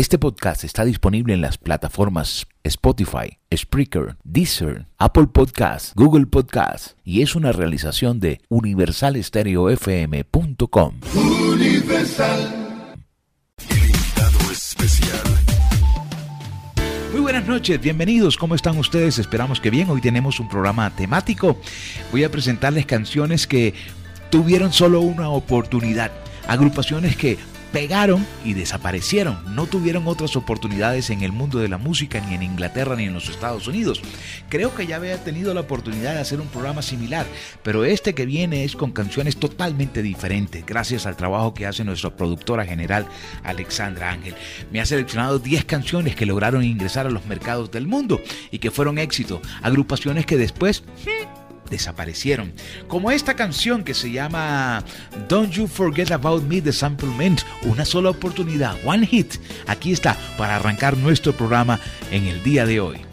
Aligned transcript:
Este 0.00 0.18
podcast 0.18 0.64
está 0.64 0.84
disponible 0.86 1.34
en 1.34 1.42
las 1.42 1.58
plataformas 1.58 2.46
Spotify, 2.64 3.36
Spreaker, 3.54 4.16
Deezer, 4.24 4.86
Apple 4.96 5.26
Podcasts, 5.26 5.92
Google 5.94 6.24
Podcasts 6.24 6.96
y 7.04 7.20
es 7.20 7.34
una 7.34 7.52
realización 7.52 8.18
de 8.18 8.40
universalestereofm.com. 8.48 11.00
Universal. 11.52 12.96
Invitado 13.60 14.50
especial. 14.50 15.20
Muy 17.12 17.20
buenas 17.20 17.46
noches, 17.46 17.78
bienvenidos, 17.78 18.38
¿cómo 18.38 18.54
están 18.54 18.78
ustedes? 18.78 19.18
Esperamos 19.18 19.60
que 19.60 19.68
bien, 19.68 19.90
hoy 19.90 20.00
tenemos 20.00 20.40
un 20.40 20.48
programa 20.48 20.96
temático. 20.96 21.58
Voy 22.10 22.24
a 22.24 22.30
presentarles 22.30 22.86
canciones 22.86 23.46
que 23.46 23.74
tuvieron 24.30 24.72
solo 24.72 25.02
una 25.02 25.28
oportunidad, 25.28 26.10
agrupaciones 26.48 27.16
que 27.16 27.49
pegaron 27.72 28.26
y 28.44 28.54
desaparecieron. 28.54 29.54
No 29.54 29.66
tuvieron 29.66 30.06
otras 30.06 30.36
oportunidades 30.36 31.10
en 31.10 31.22
el 31.22 31.32
mundo 31.32 31.58
de 31.58 31.68
la 31.68 31.78
música, 31.78 32.20
ni 32.20 32.34
en 32.34 32.42
Inglaterra, 32.42 32.96
ni 32.96 33.04
en 33.04 33.14
los 33.14 33.28
Estados 33.28 33.66
Unidos. 33.66 34.02
Creo 34.48 34.74
que 34.74 34.86
ya 34.86 34.96
había 34.96 35.22
tenido 35.22 35.54
la 35.54 35.60
oportunidad 35.60 36.14
de 36.14 36.20
hacer 36.20 36.40
un 36.40 36.48
programa 36.48 36.82
similar, 36.82 37.26
pero 37.62 37.84
este 37.84 38.14
que 38.14 38.26
viene 38.26 38.64
es 38.64 38.76
con 38.76 38.92
canciones 38.92 39.36
totalmente 39.36 40.02
diferentes, 40.02 40.64
gracias 40.66 41.06
al 41.06 41.16
trabajo 41.16 41.54
que 41.54 41.66
hace 41.66 41.84
nuestra 41.84 42.16
productora 42.16 42.64
general, 42.64 43.06
Alexandra 43.42 44.10
Ángel. 44.10 44.34
Me 44.72 44.80
ha 44.80 44.86
seleccionado 44.86 45.38
10 45.38 45.64
canciones 45.64 46.16
que 46.16 46.26
lograron 46.26 46.64
ingresar 46.64 47.06
a 47.06 47.10
los 47.10 47.26
mercados 47.26 47.70
del 47.70 47.86
mundo 47.86 48.20
y 48.50 48.58
que 48.58 48.70
fueron 48.70 48.98
éxito. 48.98 49.40
Agrupaciones 49.62 50.26
que 50.26 50.36
después 50.36 50.82
desaparecieron. 51.70 52.52
Como 52.88 53.10
esta 53.10 53.34
canción 53.34 53.84
que 53.84 53.94
se 53.94 54.10
llama 54.10 54.84
Don't 55.28 55.52
You 55.52 55.66
Forget 55.66 56.10
About 56.10 56.44
Me 56.44 56.60
de 56.60 56.72
Samplement, 56.72 57.40
una 57.64 57.84
sola 57.84 58.10
oportunidad, 58.10 58.76
one 58.84 59.06
hit. 59.06 59.34
Aquí 59.66 59.92
está 59.92 60.16
para 60.36 60.56
arrancar 60.56 60.96
nuestro 60.96 61.32
programa 61.32 61.80
en 62.10 62.26
el 62.26 62.42
día 62.42 62.66
de 62.66 62.80
hoy. 62.80 63.09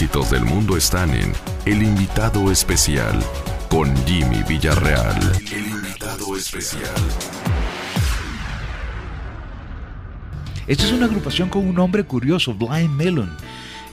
Éxitos 0.00 0.30
del 0.30 0.46
mundo 0.46 0.78
están 0.78 1.10
en 1.10 1.30
El 1.66 1.82
invitado 1.82 2.50
especial 2.50 3.22
con 3.68 3.94
Jimmy 4.06 4.42
Villarreal. 4.48 5.14
El. 5.52 5.74
Esta 10.66 10.84
es 10.84 10.92
una 10.92 11.04
agrupación 11.04 11.50
con 11.50 11.68
un 11.68 11.74
nombre 11.74 12.04
curioso, 12.04 12.54
Blind 12.54 12.88
Melon. 12.88 13.36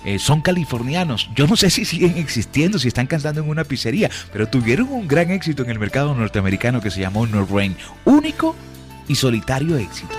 Eh, 0.06 0.18
son 0.18 0.40
californianos. 0.40 1.30
Yo 1.36 1.46
no 1.46 1.58
sé 1.58 1.70
si 1.70 1.84
siguen 1.84 2.16
existiendo, 2.16 2.80
si 2.80 2.88
están 2.88 3.08
cantando 3.08 3.42
en 3.42 3.50
una 3.50 3.66
pizzería, 3.66 4.10
pero 4.32 4.48
tuvieron 4.48 4.88
un 4.90 5.10
gran 5.10 5.30
éxito 5.32 5.64
en 5.64 5.72
el 5.72 5.80
mercado 5.80 6.16
norteamericano 6.16 6.80
que 6.80 6.90
se 6.90 7.02
llamó 7.02 7.28
No 7.28 7.46
Rain. 7.46 7.76
Único 8.06 8.56
y 9.10 9.16
solitario 9.16 9.76
éxito. 9.76 10.16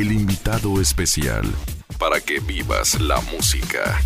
El 0.00 0.12
invitado 0.12 0.80
especial 0.80 1.44
para 1.98 2.20
que 2.20 2.38
vivas 2.38 3.00
la 3.00 3.20
música. 3.32 4.00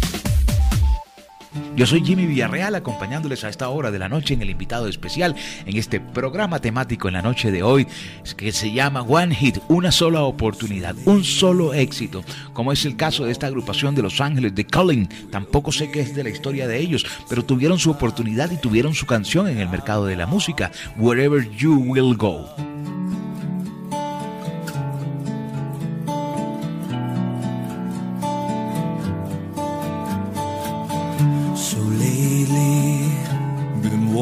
Yo 1.77 1.85
soy 1.85 2.03
Jimmy 2.03 2.25
Villarreal 2.25 2.75
acompañándoles 2.75 3.45
a 3.45 3.51
esta 3.51 3.69
hora 3.69 3.91
de 3.91 3.99
la 3.99 4.09
noche 4.09 4.33
en 4.33 4.41
el 4.41 4.49
invitado 4.49 4.89
especial 4.89 5.37
en 5.67 5.77
este 5.77 6.01
programa 6.01 6.61
temático 6.61 7.09
en 7.09 7.15
la 7.15 7.21
noche 7.21 7.51
de 7.51 7.63
hoy 7.63 7.87
que 8.39 8.53
se 8.53 8.73
llama 8.73 9.03
One 9.03 9.35
Hit, 9.35 9.59
una 9.69 9.93
sola 9.93 10.23
oportunidad, 10.23 10.97
un 11.05 11.25
solo 11.25 11.75
éxito, 11.75 12.25
como 12.55 12.73
es 12.73 12.87
el 12.87 12.97
caso 12.97 13.27
de 13.27 13.33
esta 13.33 13.49
agrupación 13.49 13.95
de 13.95 14.01
Los 14.01 14.23
Ángeles 14.23 14.55
de 14.55 14.67
Cullen. 14.67 15.11
Tampoco 15.31 15.73
sé 15.73 15.91
qué 15.91 16.01
es 16.01 16.15
de 16.15 16.25
la 16.25 16.31
historia 16.31 16.67
de 16.67 16.79
ellos, 16.79 17.05
pero 17.29 17.45
tuvieron 17.45 17.79
su 17.79 17.91
oportunidad 17.91 18.51
y 18.51 18.57
tuvieron 18.57 18.95
su 18.95 19.05
canción 19.05 19.47
en 19.47 19.59
el 19.59 19.69
mercado 19.69 20.07
de 20.07 20.17
la 20.17 20.27
música, 20.27 20.73
Wherever 20.97 21.51
You 21.51 21.85
Will 21.87 22.17
Go. 22.17 22.49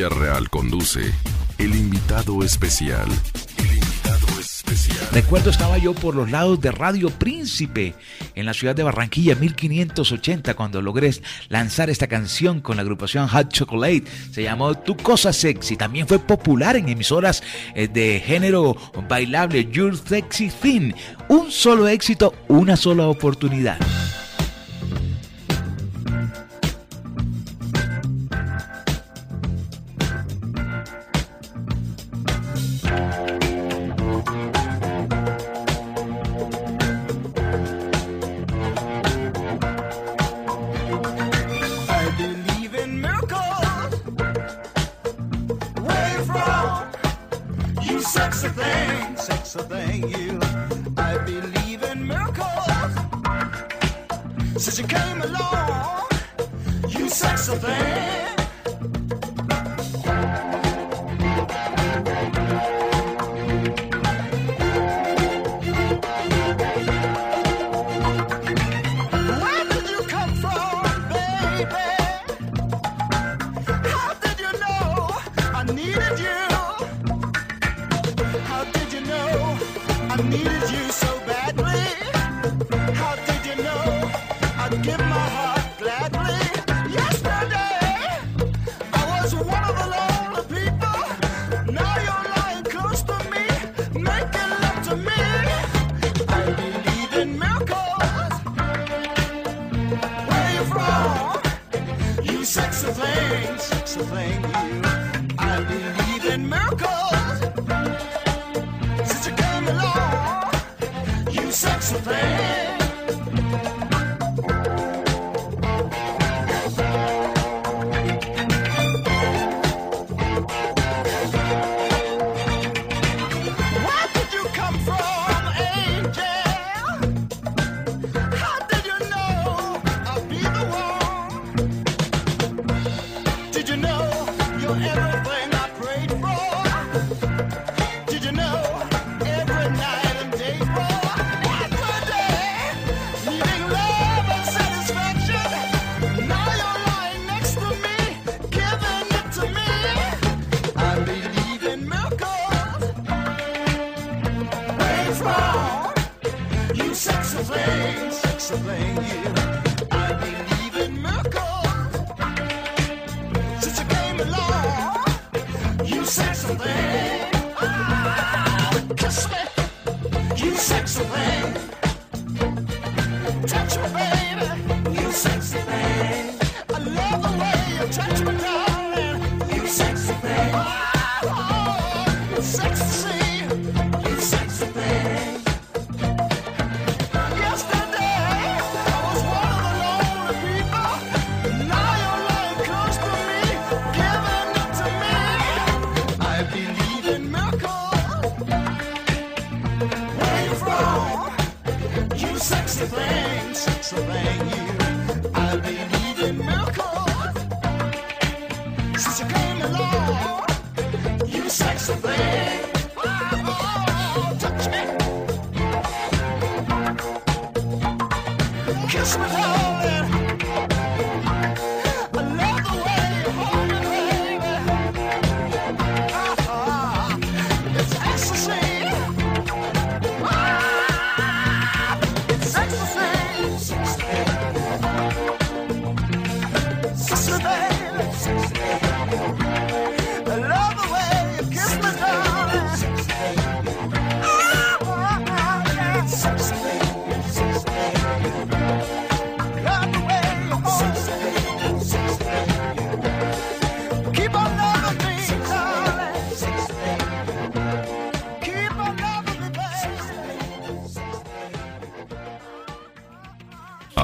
Villarreal 0.00 0.48
conduce 0.48 1.12
El 1.58 1.76
invitado 1.76 2.42
especial. 2.42 3.06
El 3.58 3.66
invitado 3.66 4.40
especial. 4.40 4.96
Recuerdo 5.12 5.50
estaba 5.50 5.76
yo 5.76 5.92
por 5.92 6.14
los 6.16 6.30
lados 6.30 6.58
de 6.62 6.72
Radio 6.72 7.10
Príncipe 7.10 7.94
en 8.34 8.46
la 8.46 8.54
ciudad 8.54 8.74
de 8.74 8.82
Barranquilla 8.82 9.34
1580 9.34 10.54
cuando 10.54 10.80
logré 10.80 11.10
lanzar 11.50 11.90
esta 11.90 12.06
canción 12.06 12.62
con 12.62 12.76
la 12.76 12.82
agrupación 12.82 13.28
Hot 13.28 13.52
Chocolate. 13.52 14.04
Se 14.32 14.42
llamó 14.42 14.72
Tu 14.72 14.96
Cosa 14.96 15.34
Sexy. 15.34 15.76
También 15.76 16.08
fue 16.08 16.18
popular 16.18 16.76
en 16.76 16.88
emisoras 16.88 17.42
eh, 17.74 17.86
de 17.86 18.22
género 18.24 18.78
bailable 19.06 19.68
Your 19.70 19.94
Sexy 19.98 20.48
Thing. 20.48 20.94
Un 21.28 21.50
solo 21.50 21.88
éxito, 21.88 22.32
una 22.48 22.78
sola 22.78 23.06
oportunidad. 23.06 23.76
If 80.32 80.70
you 80.70 81.09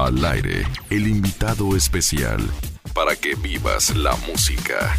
al 0.07 0.23
aire 0.23 0.65
el 0.89 1.07
invitado 1.07 1.75
especial 1.75 2.39
para 2.93 3.15
que 3.15 3.35
vivas 3.35 3.93
la 3.95 4.15
música. 4.27 4.95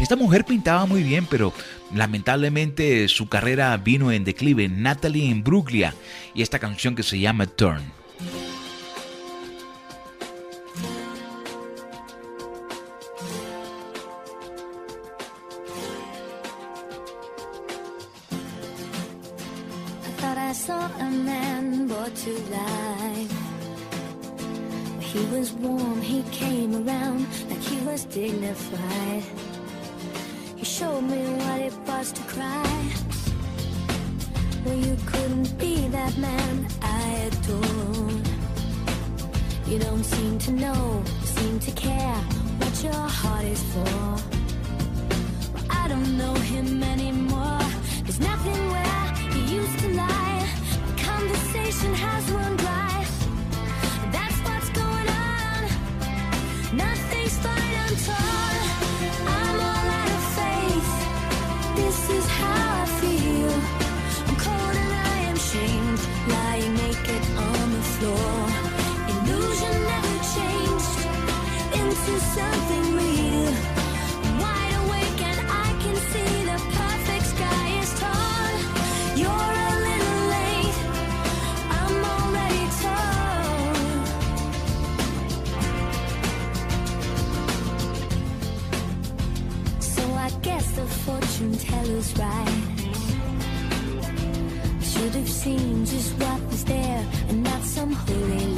Esta 0.00 0.16
mujer 0.16 0.44
pintaba 0.44 0.84
muy 0.84 1.02
bien, 1.02 1.26
pero 1.30 1.52
Lamentablemente 1.94 3.06
su 3.08 3.28
carrera 3.28 3.76
vino 3.76 4.12
en 4.12 4.24
declive. 4.24 4.68
Natalie 4.68 5.26
Imbruglia 5.26 5.94
y 6.34 6.42
esta 6.42 6.58
canción 6.58 6.94
que 6.94 7.02
se 7.02 7.18
llama 7.18 7.46
Turn. 7.46 8.01
feels 92.02 92.18
right. 92.18 92.48
Should 94.82 95.14
have 95.14 95.28
seen 95.28 95.84
just 95.84 96.12
what 96.18 96.40
was 96.48 96.64
there 96.64 97.06
and 97.28 97.42
not 97.42 97.62
some 97.62 97.92
holy 97.92 98.51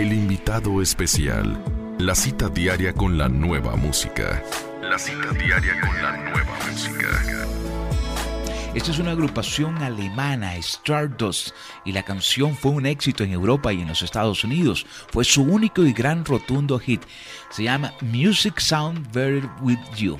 el 0.00 0.12
invitado 0.12 0.80
especial, 0.80 1.60
la 1.98 2.14
cita 2.14 2.48
diaria 2.48 2.92
con 2.92 3.18
la 3.18 3.28
nueva 3.28 3.74
música. 3.74 4.40
La 4.80 4.96
cita 4.96 5.32
diaria 5.32 5.80
con 5.80 6.00
la 6.00 6.16
nueva 6.16 6.56
música. 6.70 7.08
Esta 8.76 8.92
es 8.92 9.00
una 9.00 9.10
agrupación 9.10 9.76
alemana, 9.78 10.54
Stardust, 10.54 11.48
y 11.84 11.90
la 11.90 12.04
canción 12.04 12.54
fue 12.54 12.70
un 12.70 12.86
éxito 12.86 13.24
en 13.24 13.32
Europa 13.32 13.72
y 13.72 13.80
en 13.80 13.88
los 13.88 14.02
Estados 14.02 14.44
Unidos. 14.44 14.86
Fue 15.10 15.24
su 15.24 15.42
único 15.42 15.82
y 15.82 15.92
gran 15.92 16.24
rotundo 16.24 16.78
hit. 16.78 17.02
Se 17.50 17.64
llama 17.64 17.92
Music 18.00 18.60
Sound 18.60 19.10
Very 19.12 19.50
With 19.62 19.80
You. 19.96 20.16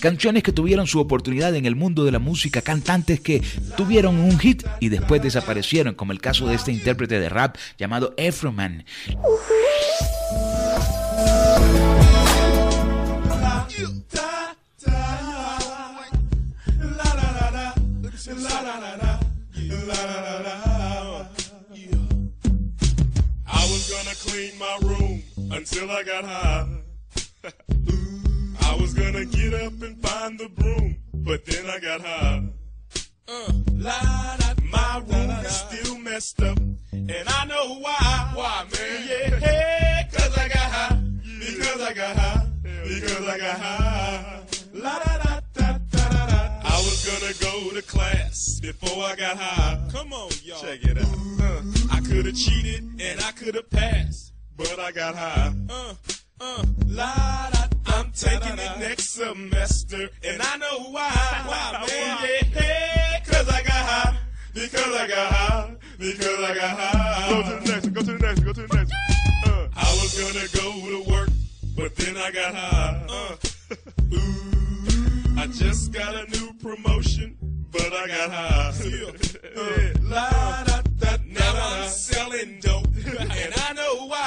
Canciones 0.00 0.42
que 0.42 0.52
tuvieron 0.52 0.86
su 0.86 1.00
oportunidad 1.00 1.54
en 1.54 1.66
el 1.66 1.76
mundo 1.76 2.04
de 2.04 2.12
la 2.12 2.18
música, 2.18 2.62
cantantes 2.62 3.20
que 3.20 3.42
tuvieron 3.76 4.18
un 4.18 4.38
hit 4.38 4.64
y 4.80 4.88
después 4.88 5.22
desaparecieron, 5.22 5.94
como 5.94 6.12
el 6.12 6.20
caso 6.20 6.46
de 6.46 6.54
este 6.54 6.72
intérprete 6.72 7.18
de 7.20 7.28
rap 7.28 7.56
llamado 7.78 8.14
Efroman. 8.16 8.84
I 29.06 29.10
was 29.10 29.24
gonna 29.26 29.50
get 29.50 29.54
up 29.54 29.82
and 29.82 30.02
find 30.02 30.38
the 30.38 30.48
broom, 30.48 30.96
but 31.14 31.44
then 31.46 31.66
I 31.66 31.78
got 31.78 32.00
high. 32.00 32.42
Uh, 33.28 33.52
la, 33.74 34.36
da, 34.36 34.54
my 34.64 34.98
room 35.06 35.30
is 35.44 35.56
still 35.56 35.98
messed 35.98 36.42
up, 36.42 36.58
and 36.92 37.12
I 37.12 37.44
know 37.44 37.76
why. 37.78 38.32
Why, 38.34 38.64
man? 38.72 39.06
Yeah, 39.08 39.38
hey, 39.38 40.08
cause 40.12 40.36
I 40.36 40.48
got 40.48 40.58
high. 40.58 41.00
Because 41.38 41.80
I 41.82 41.94
got 41.94 42.16
high. 42.16 42.46
Because 42.62 43.28
I 43.28 43.38
got 43.38 43.60
high. 43.60 44.40
La 44.74 44.98
da 44.98 45.18
da 45.18 45.40
da 45.54 45.78
da 45.88 46.08
da 46.08 46.26
da. 46.26 46.60
I 46.64 46.76
was 46.78 47.06
gonna 47.06 47.32
go 47.52 47.74
to 47.76 47.82
class 47.82 48.58
before 48.60 49.04
I 49.04 49.14
got 49.14 49.36
high. 49.36 49.88
Come 49.92 50.12
on, 50.12 50.30
y'all. 50.42 50.60
Check 50.60 50.82
it 50.82 50.98
out. 50.98 51.06
Uh, 51.40 51.62
I 51.92 52.00
could 52.00 52.26
have 52.26 52.34
cheated 52.34 52.82
and 53.00 53.20
I 53.20 53.30
could 53.30 53.54
have 53.54 53.70
passed, 53.70 54.32
but 54.56 54.80
I 54.80 54.90
got 54.90 55.14
high. 55.14 55.54
Uh, 55.70 55.94
uh, 56.40 56.64
la 56.88 57.50
da. 57.52 57.75
I'm 57.96 58.10
taking 58.12 58.58
it 58.58 58.78
next 58.78 59.14
semester, 59.14 60.10
and 60.22 60.42
I 60.42 60.56
know 60.58 60.90
why. 60.90 61.10
Why, 61.46 61.86
man? 61.88 62.18
Yeah, 62.20 62.60
hey, 62.60 63.22
cause 63.24 63.48
I 63.48 63.62
got 63.62 63.72
high. 63.72 64.18
Because 64.52 64.94
I 64.94 65.06
got 65.08 65.32
high. 65.32 65.74
Because 65.98 66.40
I 66.40 66.54
got 66.54 66.78
high. 66.78 67.30
Go 67.30 67.42
to 67.42 67.48
the 67.48 67.72
next 67.72 67.84
one. 67.84 67.92
Go 67.94 68.00
to 68.02 68.12
the 68.12 68.18
next 68.18 68.38
one. 68.40 68.46
Go 68.46 68.52
to 68.52 68.66
the 68.66 68.76
next 68.76 68.92
one. 68.92 69.54
Uh, 69.54 69.68
I 69.76 69.98
was 70.02 70.12
gonna 70.20 70.46
go 70.52 71.04
to 71.04 71.10
work, 71.10 71.28
but 71.74 71.96
then 71.96 72.16
I 72.18 72.30
got 72.30 72.54
high. 72.54 73.06
Uh, 73.08 73.36
ooh, 74.14 75.38
I 75.38 75.46
just 75.46 75.90
got 75.92 76.14
a 76.14 76.26
new 76.30 76.52
promotion, 76.60 77.36
but 77.70 77.92
I 77.94 78.06
got 78.08 78.30
high. 78.30 78.72
Uh, 79.56 79.88
la, 80.02 80.64
da, 80.64 80.82
da, 80.98 81.16
now 81.24 81.54
I'm 81.56 81.88
selling 81.88 82.60
dope, 82.60 82.88
and 82.94 83.52
I 83.56 83.72
know. 83.72 84.06
Why, 84.06 84.25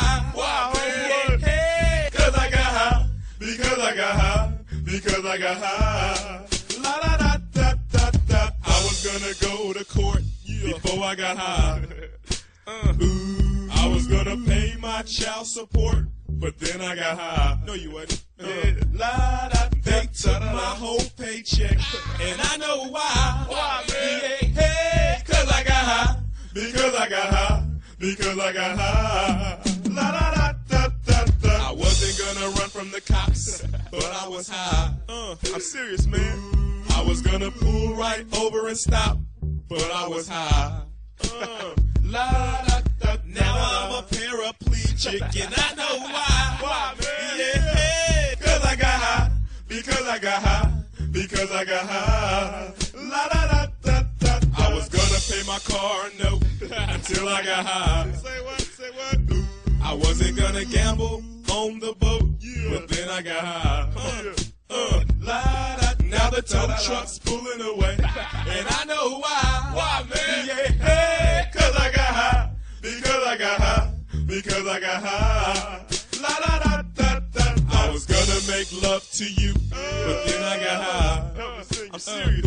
I 3.90 3.96
got 3.96 4.20
high. 4.20 4.54
Because 4.84 5.26
I 5.26 5.38
got 5.40 5.58
high. 5.58 6.46
La 6.84 7.00
da 7.00 7.18
da 7.18 7.38
da 7.52 7.74
da 7.92 8.12
da. 8.28 8.50
I 8.64 8.84
was 8.84 9.04
gonna 9.04 9.34
go 9.42 9.74
to 9.74 9.84
court 9.84 10.22
before 10.46 11.04
I 11.04 11.16
got 11.16 11.36
high. 11.38 11.88
Uh, 12.68 12.94
ooh, 13.02 13.68
I 13.72 13.88
was 13.88 14.06
gonna 14.06 14.38
pay 14.46 14.76
my 14.80 15.02
child 15.02 15.48
support, 15.48 16.06
but 16.30 16.60
then 16.60 16.82
I 16.82 16.96
got 16.96 17.18
high. 17.18 17.58
No, 17.66 17.74
you 17.74 17.90
wasn't. 17.90 18.24
Yeah, 18.38 18.74
la 18.94 19.50
da. 19.50 19.70
They 19.82 20.08
took 20.14 20.40
my 20.40 20.76
whole 20.78 21.02
paycheck, 21.18 21.80
and 22.22 22.42
I 22.42 22.58
know 22.58 22.90
why. 22.90 23.46
Why, 23.48 23.86
man? 23.90 24.22
Yeah, 24.22 24.62
hey, 24.62 25.24
cause 25.26 25.50
I 25.52 25.64
got 25.64 25.74
high. 25.74 26.16
Because 26.54 26.94
I 26.94 27.10
got 27.10 27.34
high. 27.34 27.64
Because 27.98 28.38
I 28.38 28.54
got 28.54 28.78
high. 28.78 29.60
La 29.90 30.12
da 30.12 30.32
da 30.36 30.54
da 30.68 30.88
da 31.08 31.26
da. 31.42 31.70
I 31.70 31.72
wasn't 31.72 32.36
gonna 32.36 32.50
run 32.52 32.59
from 32.80 32.92
the 32.92 33.02
cops, 33.02 33.62
but 33.92 34.06
I 34.06 34.26
was 34.30 34.48
high. 34.48 34.94
Uh, 35.10 35.36
I'm 35.54 35.60
serious, 35.60 36.08
man. 36.08 36.40
I 36.92 37.04
was 37.04 37.22
gonna 37.22 37.52
pull 37.52 37.94
right 37.96 38.26
over 38.38 38.70
and 38.70 38.78
stop, 38.78 39.18
but 39.68 39.84
I 39.92 40.08
was 40.08 40.30
high. 40.30 40.84
Uh, 41.26 41.76
la 42.04 42.32
da 42.68 42.80
da. 43.02 43.18
Now 43.26 43.54
I'm 43.58 44.02
a 44.02 44.08
paraplegic 44.08 45.20
and 45.44 45.54
I 45.58 45.76
know 45.76 46.06
why. 46.06 46.58
Why, 46.62 46.94
man? 47.02 47.40
Yeah, 47.40 48.36
cause 48.36 48.64
I 48.64 48.76
got 48.78 49.02
high. 49.02 49.32
Because 49.68 50.08
I 50.08 50.18
got 50.18 50.42
high. 50.42 50.72
Because 51.12 51.52
I 51.52 51.66
got 51.66 51.86
high. 51.86 52.74
La 52.96 53.28
da 53.28 53.48
da 53.48 53.66
da 53.84 54.04
da. 54.20 54.40
I 54.58 54.74
was 54.74 54.88
gonna 54.88 55.20
pay 55.28 55.46
my 55.46 55.60
car 55.68 56.10
note 56.18 56.44
until 56.94 57.28
I 57.28 57.44
got 57.44 57.66
high. 57.66 58.12
Say 58.14 58.42
what? 58.46 58.62
Say 58.62 58.90
what? 58.92 59.29
I 59.90 59.94
wasn't 59.94 60.38
gonna 60.38 60.66
gamble 60.66 61.24
on 61.52 61.80
the 61.80 61.94
boat, 61.94 62.22
but 62.70 62.88
then 62.90 63.10
I 63.10 63.24
got 63.24 63.44
high. 63.44 63.90
Uh, 63.98 64.34
uh, 64.70 65.04
la 65.20 65.42
da. 65.78 65.94
Now 66.04 66.30
the 66.30 66.44
tow 66.44 66.68
truck's 66.86 67.18
pulling 67.18 67.60
away, 67.60 67.98
and 67.98 68.68
I 68.70 68.86
know 68.86 69.18
why. 69.18 69.72
Why, 69.74 70.06
man? 70.08 70.46
Yeah, 70.46 70.86
hey, 70.86 71.50
cause 71.52 71.76
I 71.76 71.92
got 71.92 72.06
high. 72.06 72.52
Because 72.84 73.24
I 73.26 73.36
got 73.36 73.60
high. 73.60 73.92
Because 74.28 74.68
I 74.68 74.80
got 74.80 75.04
high. 75.04 75.86
La 76.22 76.36
da 76.38 76.60
da 76.60 76.82
da 76.94 77.20
da. 77.34 77.56
I 77.72 77.90
was 77.90 78.06
gonna 78.06 78.40
make 78.48 78.70
love 78.84 79.10
to 79.14 79.26
you, 79.42 79.56
but 79.72 80.26
then 80.28 80.44
I 80.44 80.60
got 80.66 80.84
high. 80.84 81.90
I'm 81.92 82.00
serious. 82.00 82.46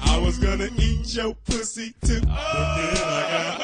I 0.00 0.16
was 0.16 0.38
gonna 0.38 0.68
eat 0.78 1.12
your 1.12 1.34
pussy 1.44 1.92
too, 2.04 2.20
but 2.20 2.76
then 2.76 3.02
I 3.02 3.20
got 3.32 3.62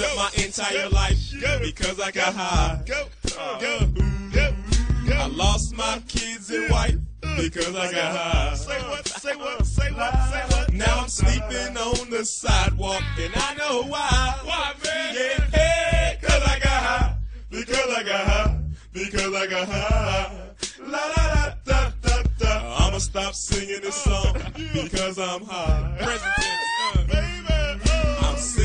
Up 0.00 0.16
my 0.16 0.30
entire 0.42 0.88
life 0.88 1.18
because 1.60 2.00
I 2.00 2.10
got 2.10 2.32
high. 2.34 2.80
I 5.12 5.26
lost 5.26 5.76
my 5.76 6.02
kids 6.08 6.48
and 6.50 6.70
wife 6.70 6.94
uh. 7.22 7.36
because 7.36 7.76
I 7.76 7.92
got 7.92 8.16
uh. 8.16 8.18
high. 8.18 8.54
Say 8.54 8.78
what? 8.88 9.06
Say 9.06 9.36
what? 9.36 9.66
Say 9.66 9.92
what? 9.92 10.12
Say 10.30 10.40
uh. 10.40 10.46
what? 10.48 10.72
Now 10.72 11.00
I'm 11.00 11.08
sleeping 11.08 11.76
on 11.76 12.08
the 12.08 12.24
sidewalk 12.24 13.02
and 13.18 13.32
I 13.36 13.54
know 13.56 13.82
why. 13.82 14.34
Why, 14.44 14.72
man? 14.82 15.14
Yeah, 15.14 15.44
hey, 15.52 16.18
cause 16.22 16.42
I 16.46 16.58
got 16.60 16.82
high. 16.82 17.16
Because 17.50 17.94
I 17.94 18.02
got 18.02 18.26
high. 18.26 18.60
Because 18.94 19.34
I 19.34 19.46
got 19.48 19.68
high. 19.68 20.48
La 20.86 20.98
da 21.14 21.28
da 21.34 21.54
da 21.64 21.92
da 22.00 22.22
da. 22.38 22.86
I'ma 22.86 22.98
stop 22.98 23.34
singing 23.34 23.82
this 23.82 23.96
song 23.96 24.32
because 24.72 25.18
I'm 25.18 25.44
high. 25.44 25.96
Present 25.98 26.32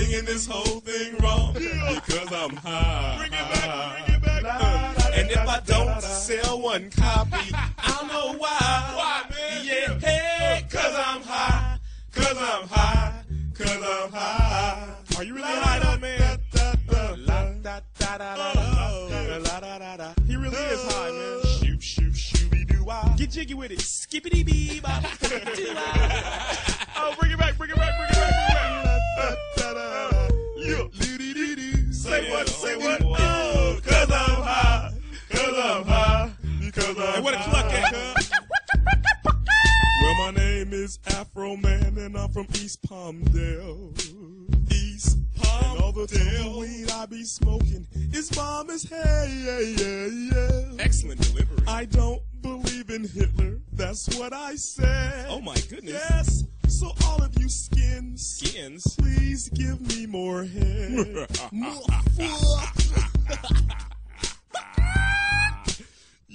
singing 0.06 0.26
this 0.26 0.46
whole 0.46 0.80
thing 0.82 1.16
wrong 1.18 1.54
because 1.54 2.32
I'm 2.32 2.56
high. 2.58 3.18
Bring 3.18 3.34
it 3.34 3.54
back, 3.54 4.06
bring 4.06 4.16
it 4.16 4.22
back. 4.24 4.44
Uh, 4.46 5.12
and 5.14 5.32
if 5.32 5.48
I 5.48 5.60
don't 5.66 6.02
sell 6.02 6.62
one 6.62 6.90
copy, 6.92 7.54
I 7.54 7.98
don't 8.00 8.08
know 8.08 8.38
why. 8.38 8.58
Why, 8.96 9.24
man? 9.30 9.66
Yeah, 9.66 10.00
hey, 10.00 10.66
cause 10.70 10.96
I'm 10.96 11.22
high. 11.22 11.80
Cause 12.12 12.38
I'm 12.38 12.68
high. 12.68 13.24
Cause 13.54 13.70
I'm 13.72 14.12
high. 14.12 14.90
Are 15.18 15.24
you 15.24 15.34
really 15.36 15.48
high 15.48 15.80
though, 15.80 16.00
man? 16.00 16.40
He 20.28 20.36
really 20.36 20.58
is 20.58 20.94
high, 20.94 21.12
man. 21.12 21.42
Shoot, 21.60 21.84
shoot, 21.84 22.14
shooby 22.14 22.68
doo 22.68 22.84
wah. 22.84 23.14
Get 23.16 23.32
jiggy 23.32 23.54
with 23.54 23.72
it. 23.72 23.82
Skippity 23.82 24.44
bee 24.44 24.80
bop. 24.80 25.04
Oh, 26.98 27.14
bring 27.20 27.32
it 27.32 27.38
back, 27.38 27.58
bring 27.58 27.70
it 27.70 27.76
back, 27.76 27.98
bring 27.98 28.10
it 28.10 28.14
back, 28.14 28.15
Say 32.66 32.76
what, 32.78 33.00
say 33.02 33.06
what? 33.08 33.20
Oh, 33.22 33.80
cause 33.84 34.12
I'm 34.12 34.42
high. 34.44 34.92
Cause 35.30 35.58
I'm 35.58 35.86
high. 35.86 36.32
Because 36.60 36.98
I'm 36.98 37.14
Hey, 37.14 37.22
where 37.22 37.32
the 37.34 37.38
high. 37.40 37.52
cluck 37.52 37.74
at. 37.74 38.32
Well, 40.02 40.16
my 40.16 40.32
name 40.32 40.74
is 40.74 41.00
Afro 41.08 41.56
Man, 41.58 41.98
and 41.98 42.18
I'm 42.18 42.30
from 42.32 42.48
East 42.56 42.82
Palmdale. 42.84 43.92
East 44.72 45.18
Palmdale. 45.36 45.72
And 45.74 45.82
all 45.82 45.92
the 45.92 46.08
damn 46.08 46.58
weed 46.58 46.92
I 46.92 47.06
be 47.06 47.24
smoking 47.24 47.88
is 48.14 48.30
bomb 48.32 48.70
as 48.70 48.84
hell. 48.84 49.28
Yeah, 49.28 49.60
yeah, 49.60 50.06
yeah. 50.08 50.62
Excellent 50.80 51.22
delivery. 51.22 51.64
I 51.68 51.86
don't 51.86 52.22
believe 52.42 52.90
in 52.90 53.08
Hitler. 53.08 53.60
That's 53.74 54.08
what 54.18 54.34
I 54.34 54.56
said. 54.56 55.28
Oh 55.30 55.42
my 55.42 55.56
goodness. 55.70 55.94
Yes. 55.94 56.44
So 56.86 56.94
all 57.08 57.24
of 57.24 57.34
you 57.40 57.50
skins, 57.50 58.38
Skins. 58.38 58.96
please 58.98 59.50
give 59.50 59.82
me 59.82 60.06
more 60.06 60.44
head. 60.44 61.26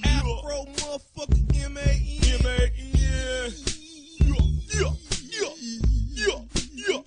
Afro 0.04 0.66
motherfucker 0.74 1.38
M 1.54 1.76
A 1.76 1.80
N. 1.80 2.34
M 2.34 2.46
A 2.46 2.66
N. 2.66 3.52
Yeah, 4.74 4.90
yeah, 4.90 4.92
yeah, 5.30 5.54
yeah, 6.10 6.40
yeah. 6.74 7.02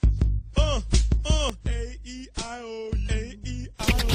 Uh, 0.56 0.80
uh. 1.26 1.52
A 1.68 2.00
E 2.06 2.28
I 2.38 2.62
O 2.64 2.92
A 3.10 3.38
E 3.44 3.68
I 3.78 3.92
O. 3.92 4.08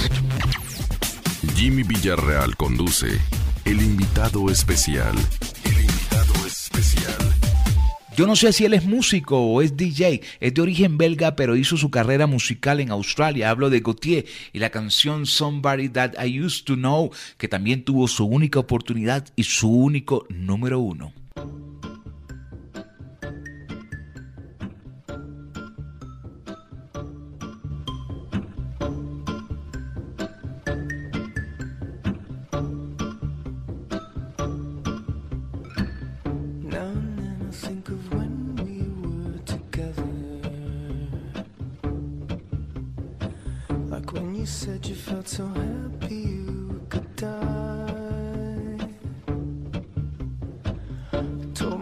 Jimmy 1.54 1.82
Villarreal 1.82 2.56
conduce 2.56 3.20
El 3.66 3.82
invitado 3.82 4.48
especial. 4.48 5.16
El 5.64 5.80
invitado 5.80 6.46
especial. 6.46 7.27
Yo 8.18 8.26
no 8.26 8.34
sé 8.34 8.52
si 8.52 8.64
él 8.64 8.74
es 8.74 8.84
músico 8.84 9.38
o 9.38 9.62
es 9.62 9.76
DJ, 9.76 10.22
es 10.40 10.52
de 10.52 10.60
origen 10.60 10.98
belga, 10.98 11.36
pero 11.36 11.54
hizo 11.54 11.76
su 11.76 11.88
carrera 11.88 12.26
musical 12.26 12.80
en 12.80 12.90
Australia. 12.90 13.48
Hablo 13.48 13.70
de 13.70 13.78
Gautier 13.78 14.26
y 14.52 14.58
la 14.58 14.70
canción 14.70 15.24
Somebody 15.24 15.88
That 15.90 16.14
I 16.20 16.42
Used 16.42 16.64
to 16.64 16.74
Know, 16.74 17.12
que 17.36 17.46
también 17.46 17.84
tuvo 17.84 18.08
su 18.08 18.24
única 18.24 18.58
oportunidad 18.58 19.24
y 19.36 19.44
su 19.44 19.70
único 19.70 20.26
número 20.30 20.80
uno. 20.80 21.12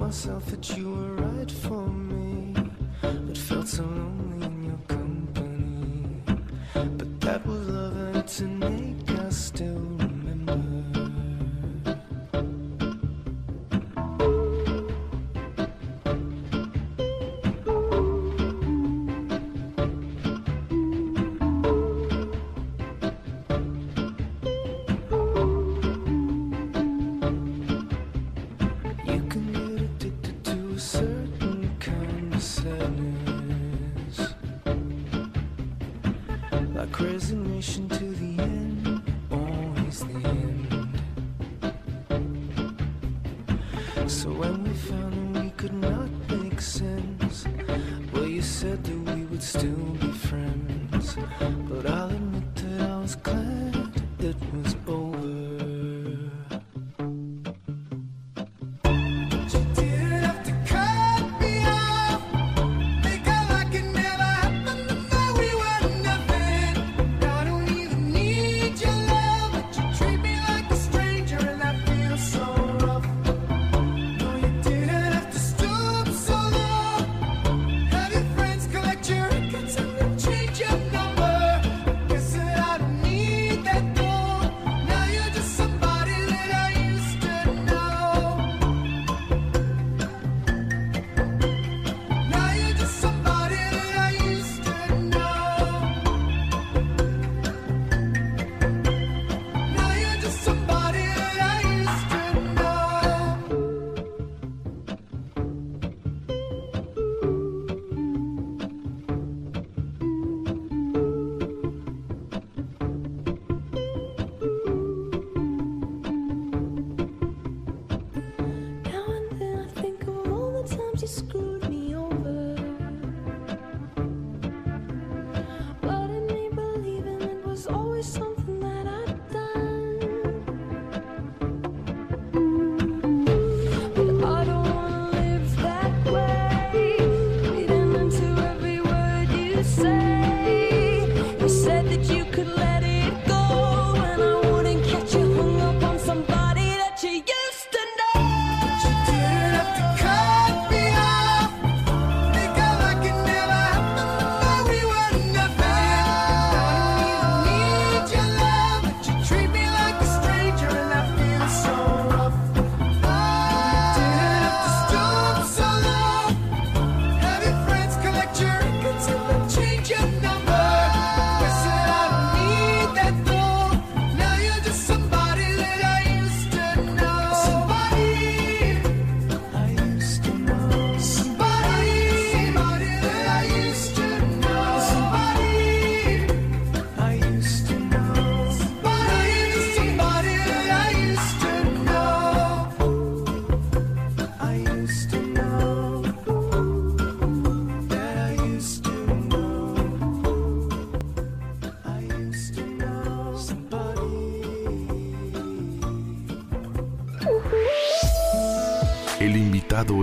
Myself 0.07 0.47
that 0.47 0.77
you 0.77 0.89
were 0.89 1.15
right 1.17 1.51
for 1.51 1.89
me, 1.89 2.55
but 3.03 3.37
felt 3.37 3.67
so 3.67 4.06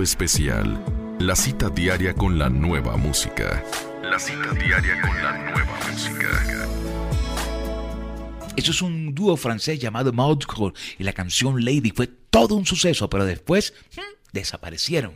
especial, 0.03 0.83
la 1.19 1.35
cita 1.35 1.69
diaria 1.69 2.13
con 2.13 2.37
la 2.37 2.49
nueva 2.49 2.97
música. 2.97 3.63
La 4.03 4.19
cita 4.19 4.51
diaria 4.53 5.01
con 5.01 5.15
la 5.23 5.31
nueva 5.51 5.79
música. 5.89 6.27
Eso 8.55 8.71
es 8.71 8.81
un 8.81 9.15
dúo 9.15 9.35
francés 9.37 9.79
llamado 9.79 10.13
Maudcore 10.13 10.75
y 10.99 11.03
la 11.03 11.13
canción 11.13 11.63
Lady 11.65 11.91
fue 11.95 12.07
todo 12.07 12.55
un 12.55 12.65
suceso, 12.65 13.09
pero 13.09 13.25
después 13.25 13.73
hmm, 13.95 14.01
desaparecieron. 14.33 15.13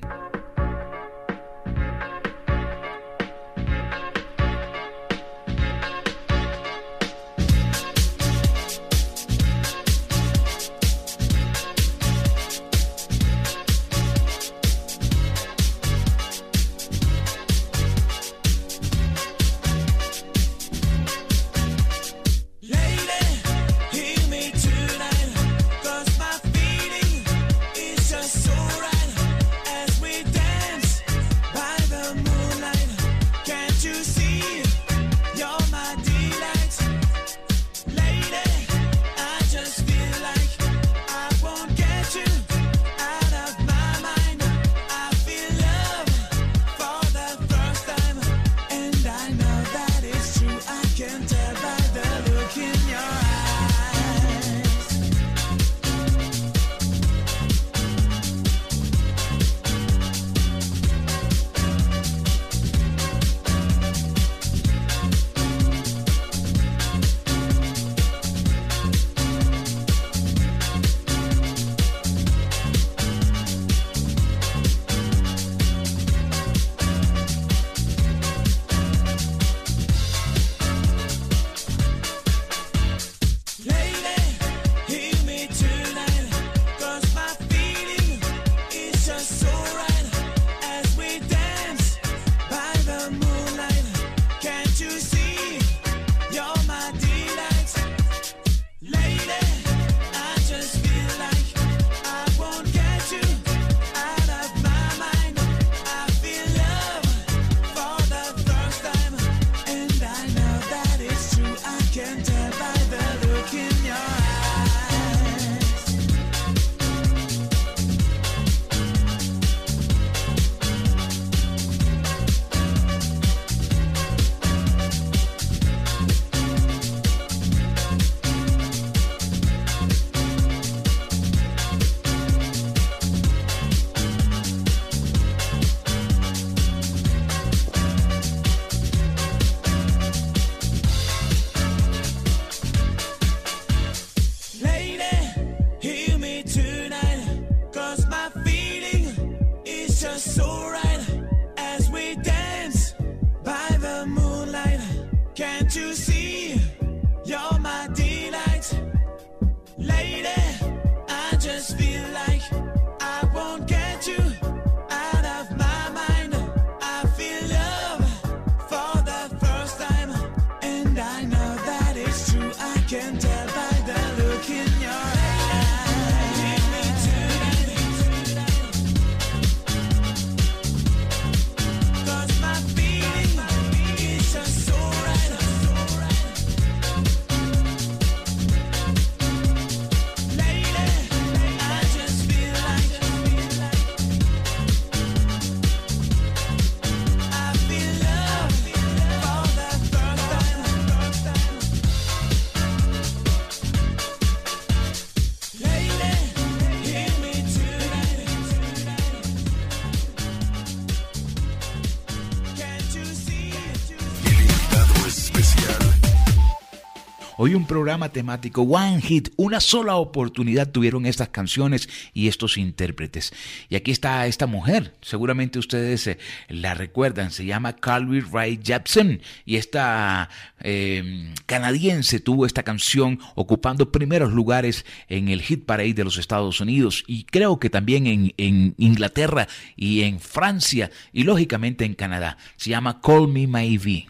Un 217.56 217.66
programa 217.66 218.10
temático, 218.10 218.62
One 218.62 219.02
Hit, 219.02 219.30
una 219.38 219.60
sola 219.60 219.96
oportunidad 219.96 220.70
tuvieron 220.70 221.06
estas 221.06 221.30
canciones 221.30 221.88
y 222.14 222.28
estos 222.28 222.58
intérpretes. 222.58 223.32
Y 223.70 223.76
aquí 223.76 223.92
está 223.92 224.28
esta 224.28 224.48
mujer, 224.48 224.94
seguramente 225.02 225.58
ustedes 225.58 226.08
eh, 226.08 226.18
la 226.50 226.74
recuerdan, 226.74 227.32
se 227.32 227.46
llama 227.46 227.76
Carly 227.78 228.20
Ray 228.20 228.60
Jepsen 228.62 229.22
y 229.46 229.56
esta 229.56 230.30
em, 230.60 231.34
canadiense 231.46 232.20
tuvo 232.20 232.46
esta 232.46 232.64
canción 232.64 233.20
ocupando 233.36 233.92
primeros 233.92 234.34
lugares 234.34 234.86
en 235.08 235.30
el 235.30 235.42
hit 235.42 235.66
parade 235.66 235.94
de 235.94 236.04
los 236.04 236.18
Estados 236.18 236.60
Unidos 236.60 237.06
y 237.08 237.24
creo 237.24 237.60
que 237.60 237.70
también 237.70 238.08
en, 238.08 238.34
en 238.38 238.76
Inglaterra 238.78 239.48
y 239.76 240.02
en 240.02 240.20
Francia 240.20 240.92
y 241.14 241.24
lógicamente 241.24 241.86
en 241.86 241.96
Canadá. 241.96 242.38
Se 242.58 242.70
llama 242.70 243.02
Call 243.02 243.30
Me 243.30 243.48
Maybe. 243.48 244.06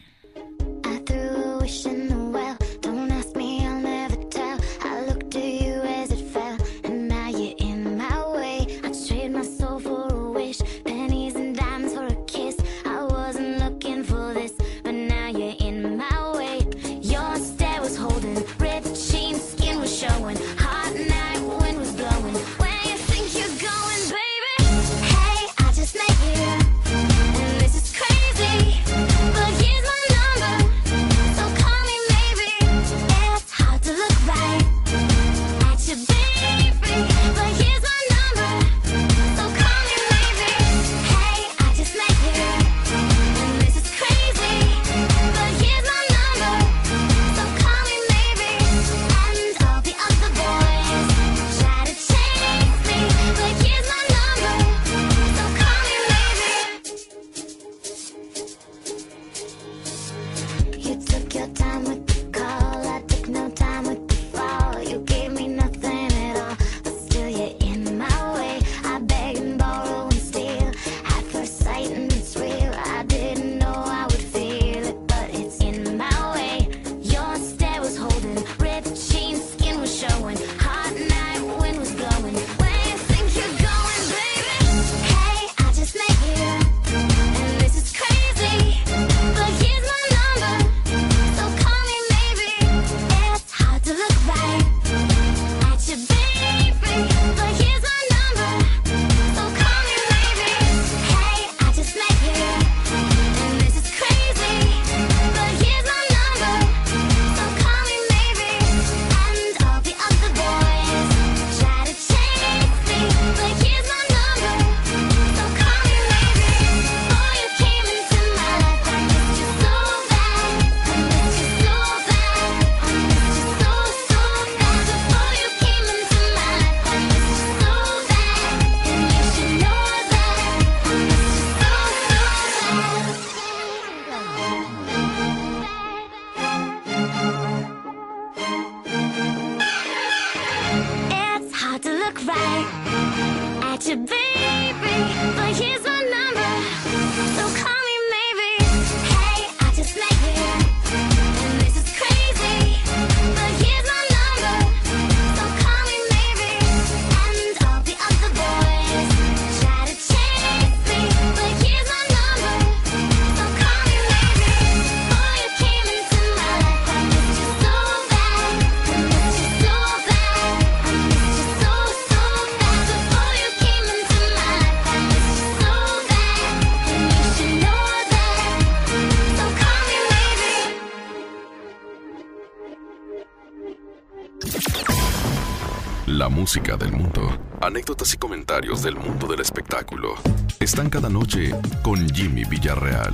música 186.48 186.78
del 186.78 186.94
mundo, 186.94 187.38
anécdotas 187.60 188.14
y 188.14 188.18
comentarios 188.18 188.82
del 188.82 188.96
mundo 188.96 189.28
del 189.28 189.42
espectáculo. 189.42 190.16
Están 190.62 190.90
cada 190.90 191.10
noche 191.10 191.54
con 191.82 192.08
Jimmy 192.12 192.46
Villarreal. 192.46 193.14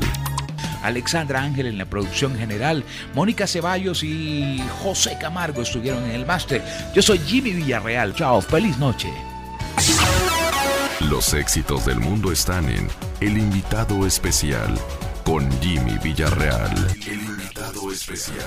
Alexandra 0.84 1.42
Ángel 1.42 1.66
en 1.66 1.80
la 1.80 1.86
producción 1.86 2.38
general, 2.38 2.84
Mónica 3.16 3.48
Ceballos 3.48 4.04
y 4.04 4.64
José 4.84 5.18
Camargo 5.20 5.64
estuvieron 5.64 6.04
en 6.04 6.12
el 6.12 6.28
máster. 6.28 6.64
Yo 6.94 7.02
soy 7.02 7.18
Jimmy 7.18 7.54
Villarreal. 7.54 8.14
Chao, 8.14 8.40
feliz 8.40 8.78
noche. 8.78 9.12
Los 11.00 11.34
éxitos 11.34 11.88
del 11.88 12.00
mundo 12.00 12.32
están 12.32 12.70
en 12.70 12.88
El 13.20 13.40
invitado 13.40 14.06
especial 14.06 14.78
con 15.24 15.52
Jimmy 15.60 15.98
Villarreal. 16.04 16.72
El 17.08 17.24
invitado 17.24 17.92
especial. 17.92 18.46